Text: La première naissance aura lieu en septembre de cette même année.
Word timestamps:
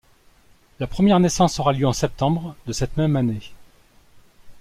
La 0.79 0.87
première 0.87 1.19
naissance 1.19 1.59
aura 1.59 1.73
lieu 1.73 1.85
en 1.85 1.93
septembre 1.93 2.55
de 2.65 2.73
cette 2.73 2.97
même 2.97 3.15
année. 3.15 3.53